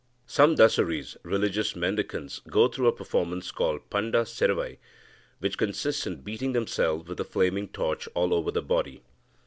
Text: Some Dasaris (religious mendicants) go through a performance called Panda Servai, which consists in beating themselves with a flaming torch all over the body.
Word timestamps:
Some 0.25 0.55
Dasaris 0.55 1.15
(religious 1.21 1.75
mendicants) 1.75 2.39
go 2.49 2.67
through 2.67 2.87
a 2.87 2.91
performance 2.91 3.51
called 3.51 3.87
Panda 3.91 4.23
Servai, 4.25 4.79
which 5.37 5.59
consists 5.59 6.07
in 6.07 6.21
beating 6.21 6.53
themselves 6.53 7.07
with 7.07 7.19
a 7.19 7.23
flaming 7.23 7.67
torch 7.67 8.07
all 8.15 8.33
over 8.33 8.49
the 8.49 8.63
body. 8.63 9.03